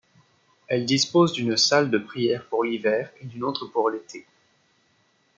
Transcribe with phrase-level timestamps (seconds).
[0.67, 4.25] Elle dispose d'une salle de prières pour l'hiver et d'une autre pour l'été.